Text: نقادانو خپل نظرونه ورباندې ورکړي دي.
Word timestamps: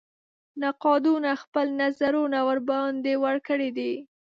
نقادانو 0.61 1.31
خپل 1.43 1.67
نظرونه 1.81 2.39
ورباندې 2.47 3.13
ورکړي 3.25 3.69
دي. 3.77 3.93